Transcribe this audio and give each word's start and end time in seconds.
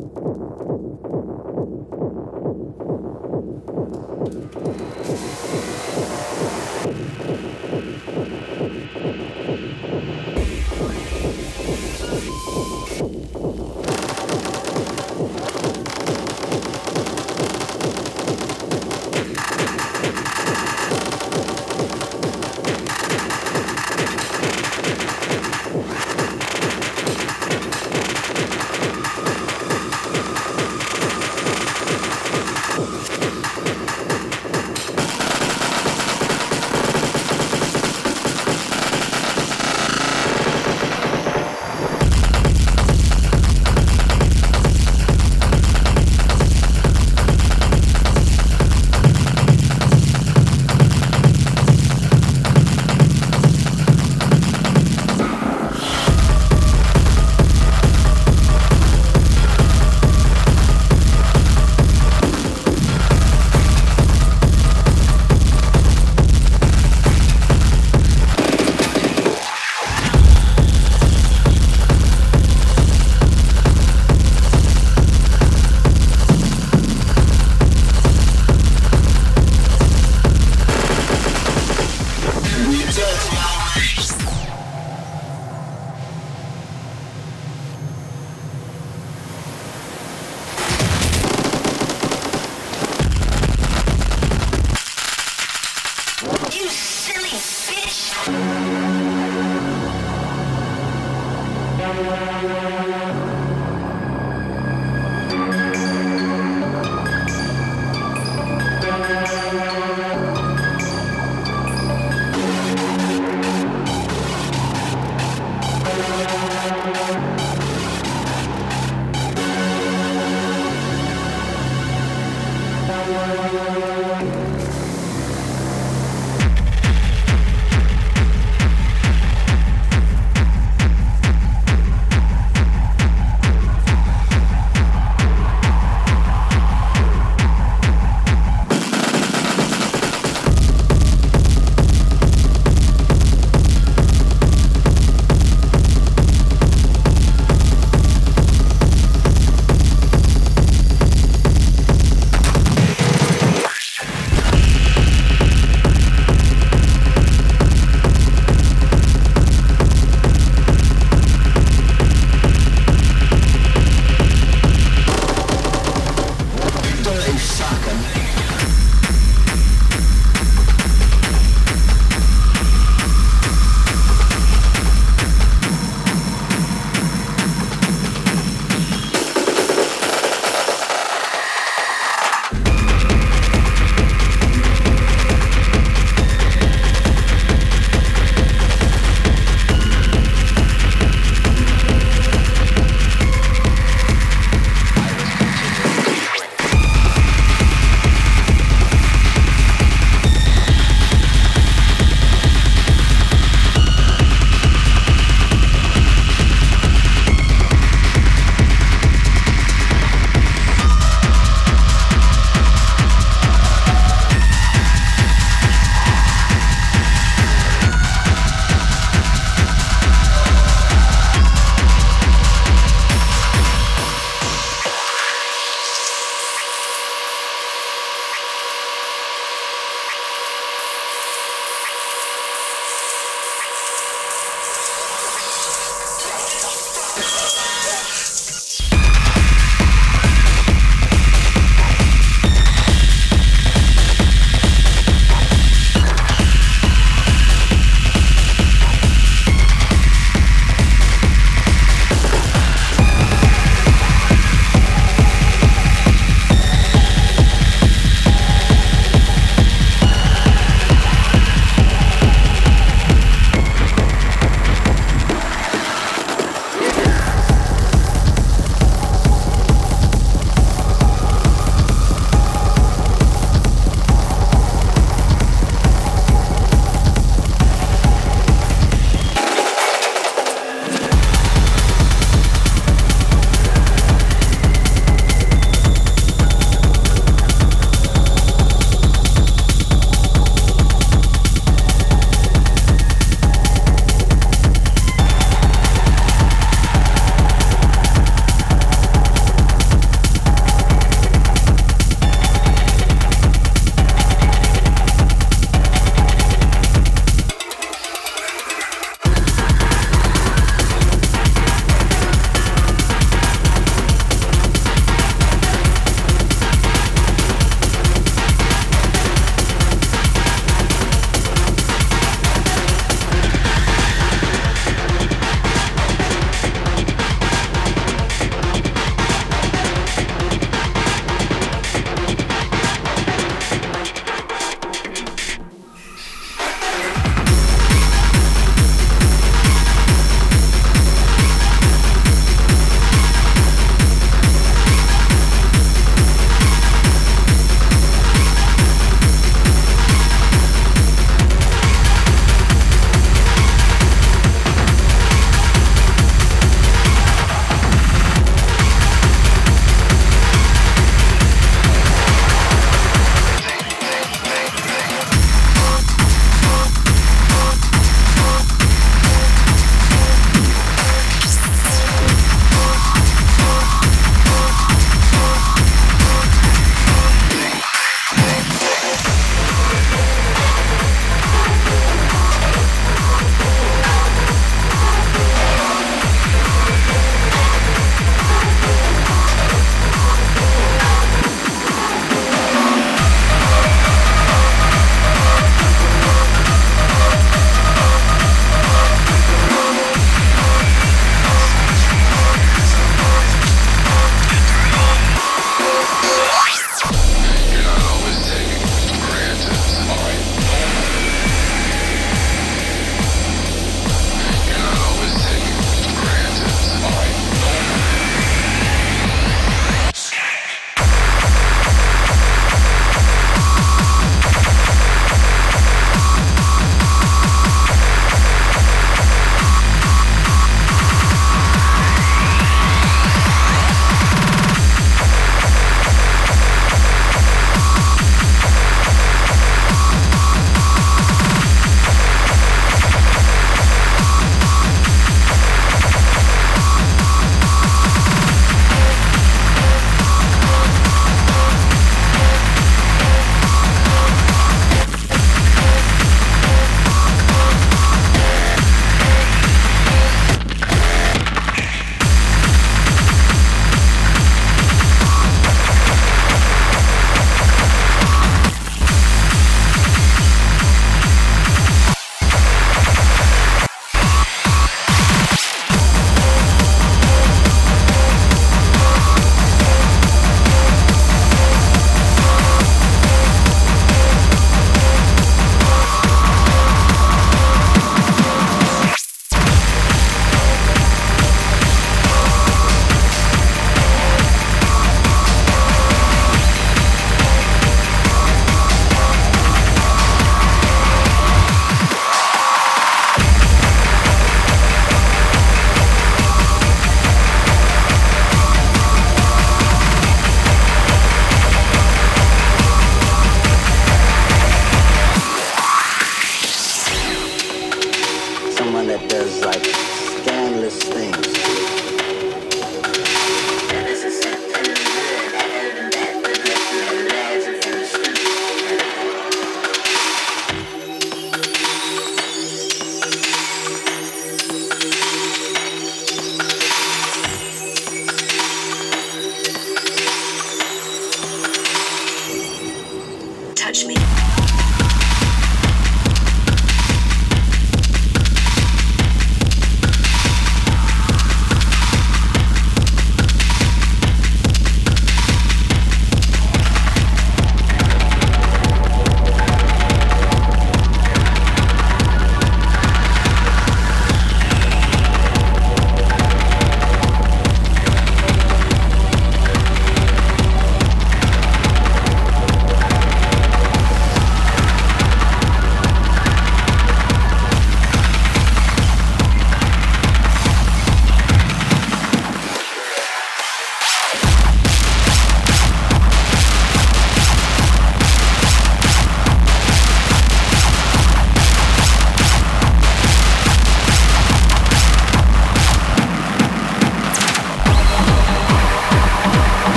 Thank 0.00 0.16
you. 5.08 5.09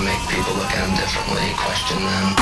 make 0.00 0.18
people 0.28 0.54
look 0.54 0.70
at 0.70 0.86
them 0.86 0.96
differently, 0.96 1.54
question 1.56 1.98
them. 1.98 2.34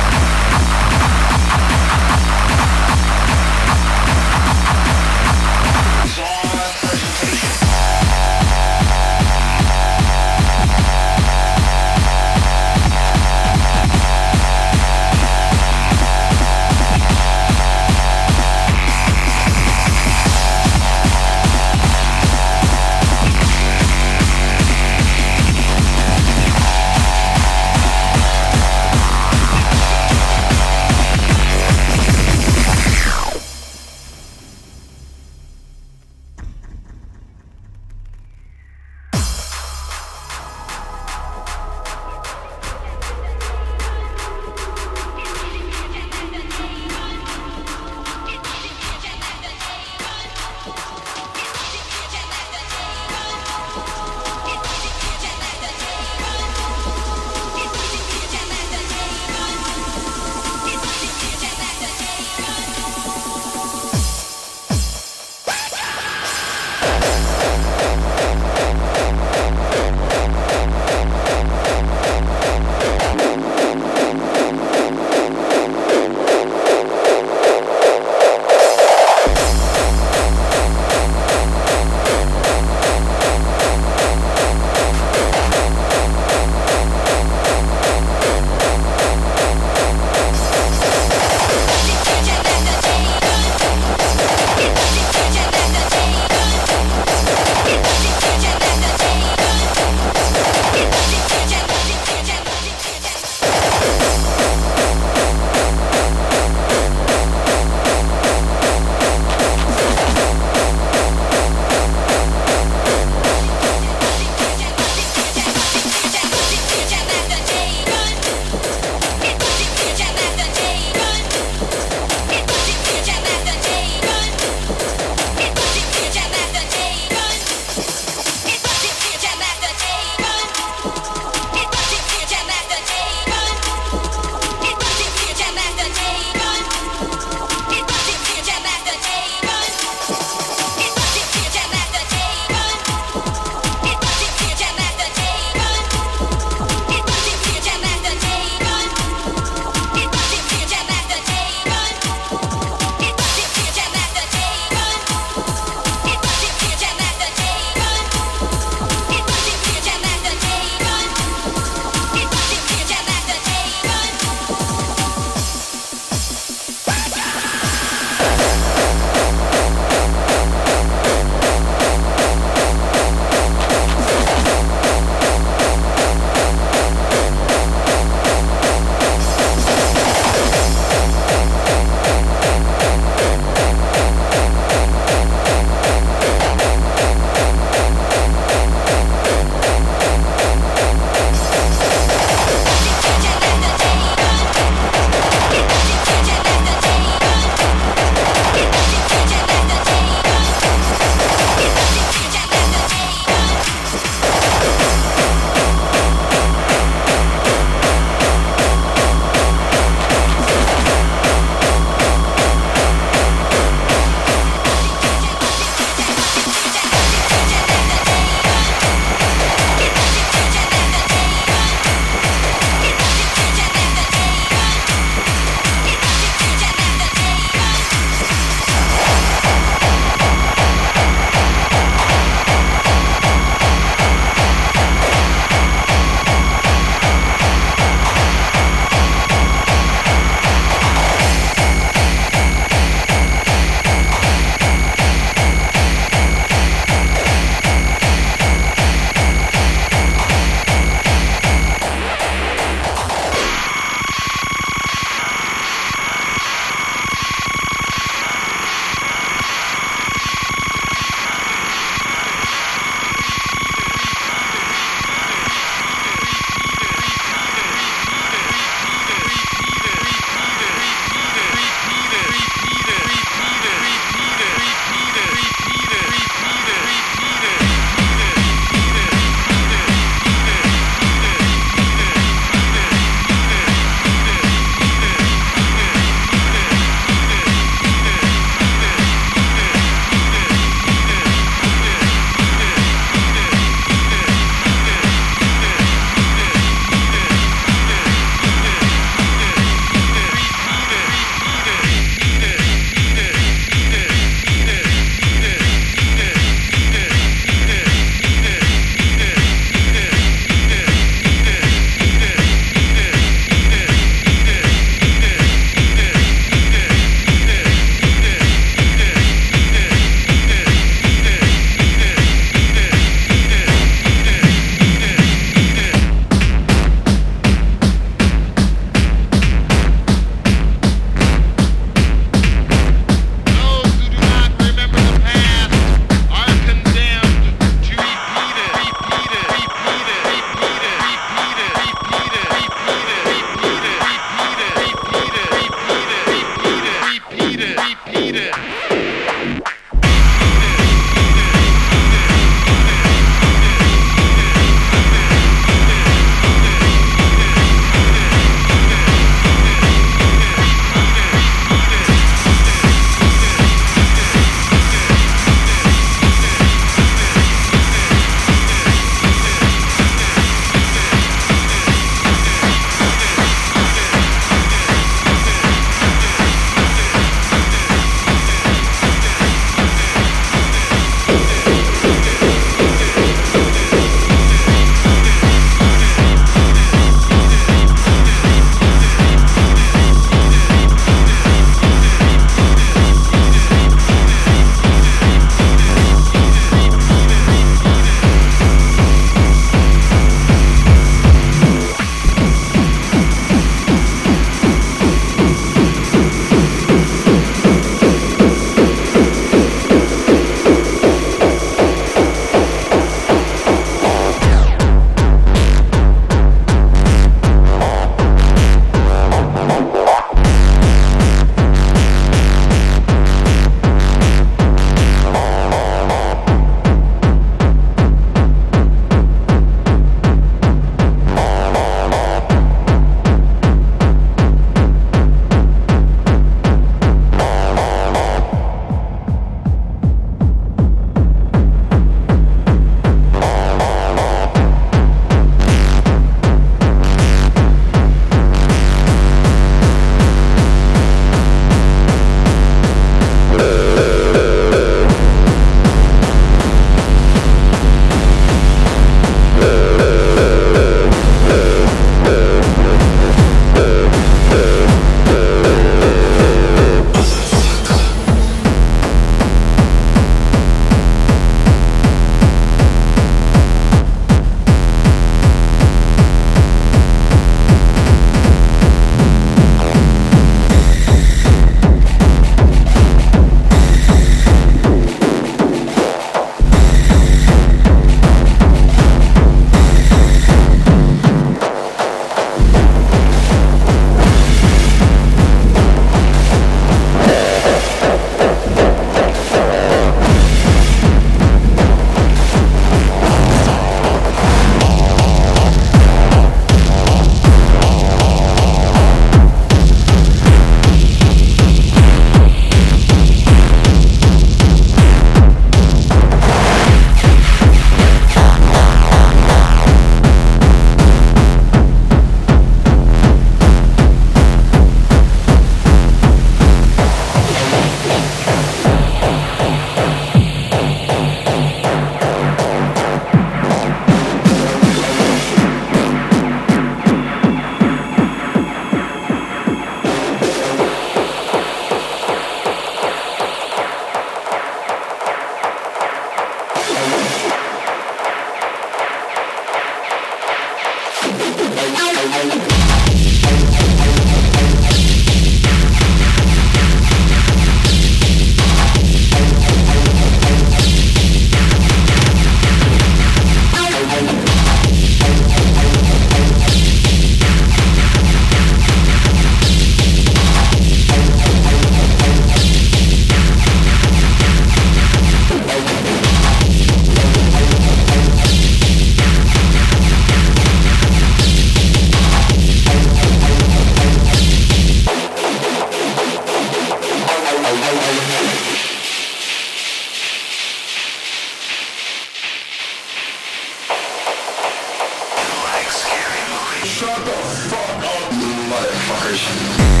motherfuckers. 598.71 600.00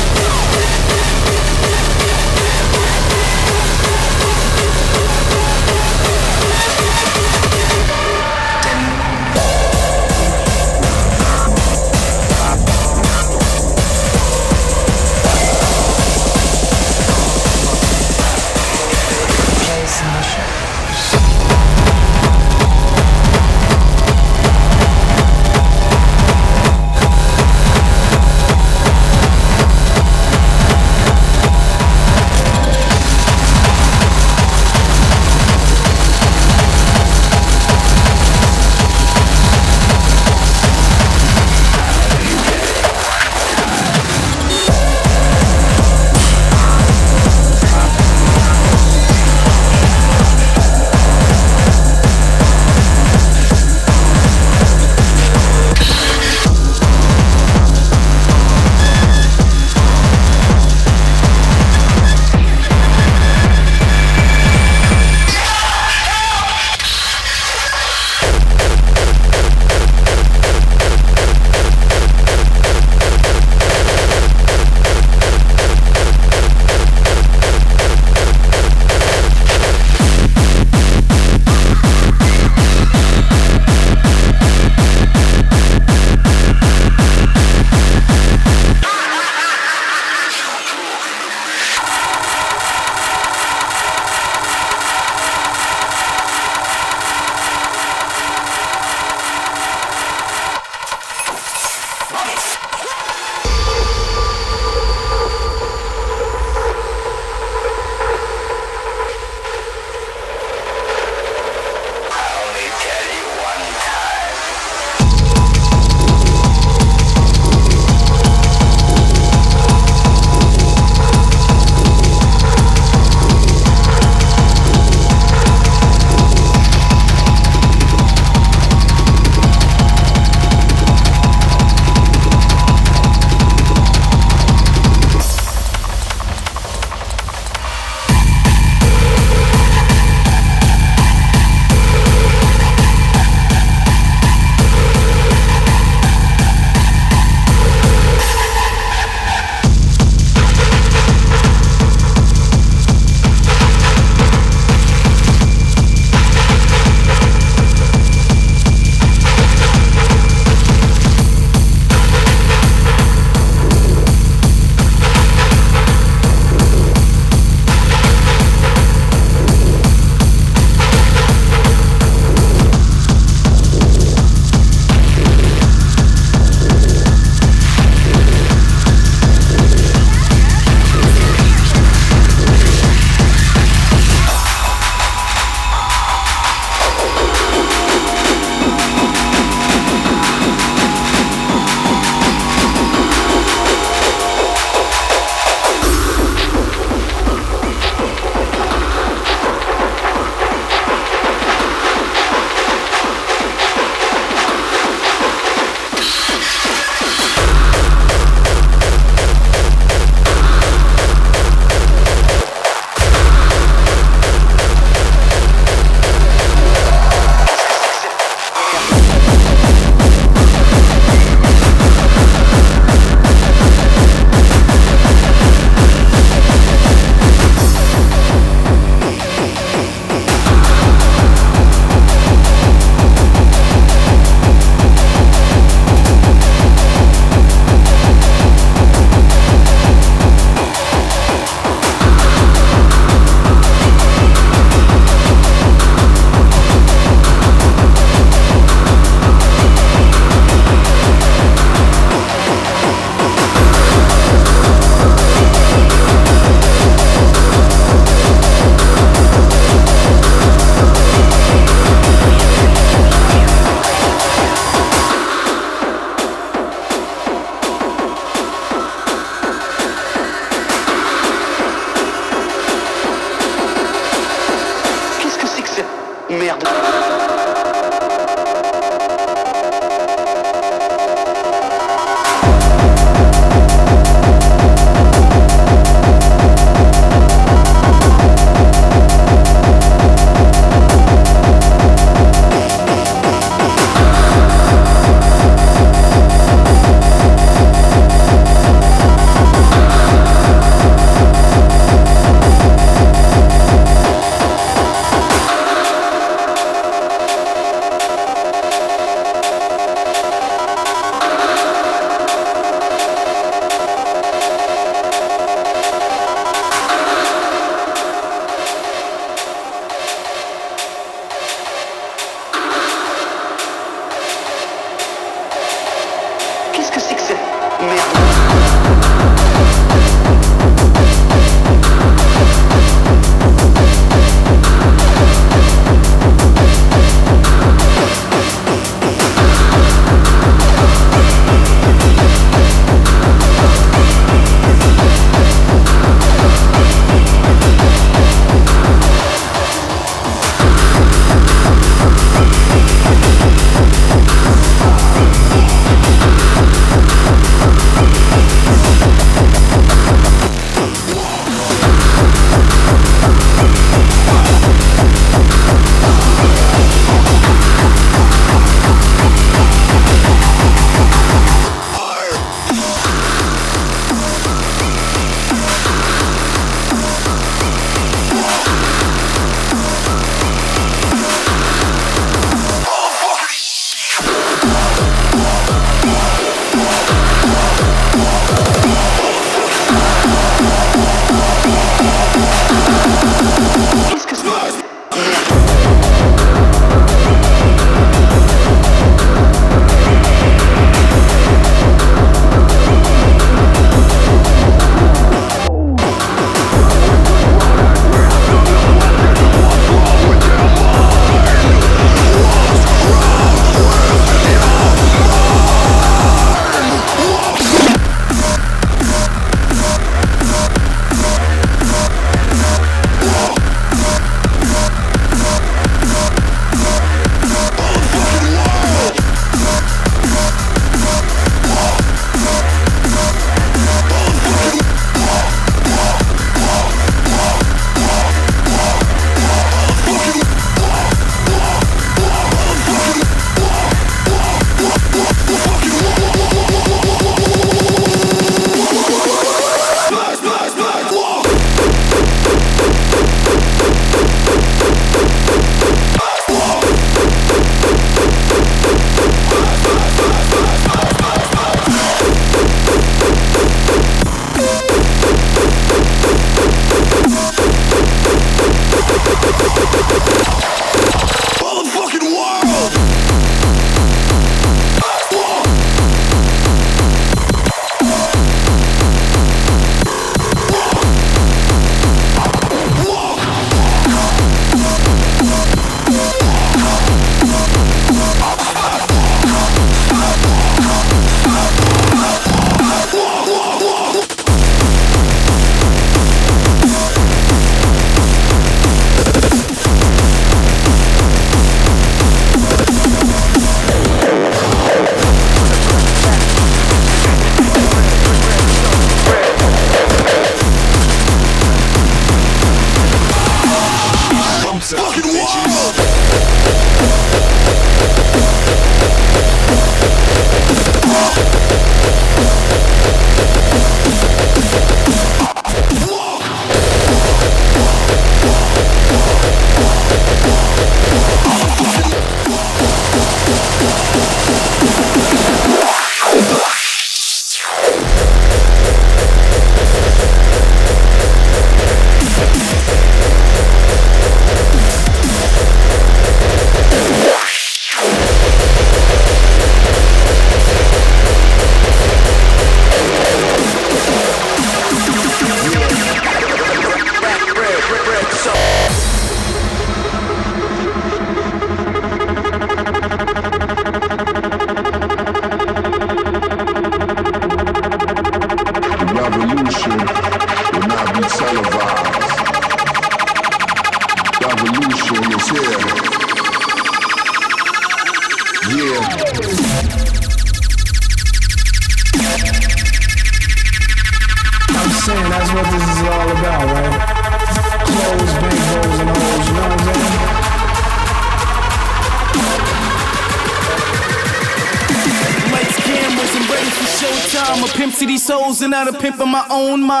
My 599.31 599.45
own 599.49 599.81
mind. 599.81 600.00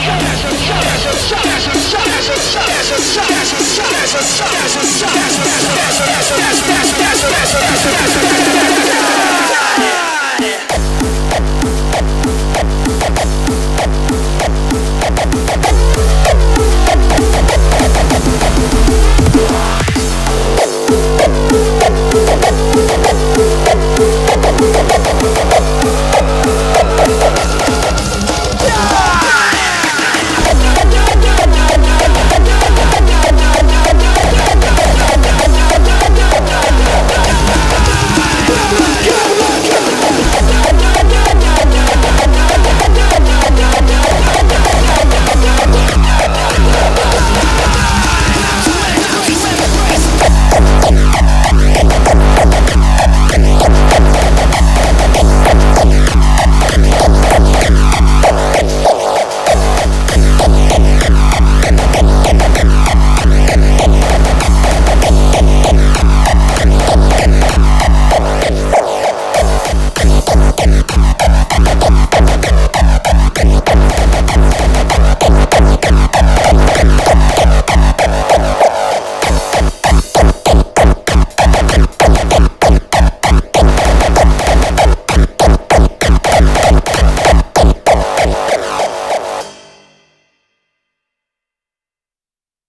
Yeah. 0.00 0.30